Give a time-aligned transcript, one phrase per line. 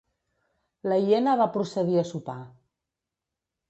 [0.93, 2.41] La hiena va procedir a sopar.